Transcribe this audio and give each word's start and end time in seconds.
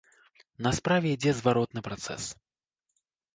На 0.67 0.71
справе 0.77 1.11
ідзе 1.17 1.33
зваротны 1.41 1.85
працэс. 1.89 2.23